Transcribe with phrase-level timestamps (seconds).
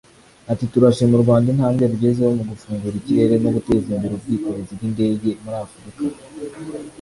[0.51, 5.57] Ati “Turashima u Rwnda intambwe rugezeho mu gufungura ikirere no guteza imbere ubwikorezi bw’indege muri
[5.65, 6.01] Afurika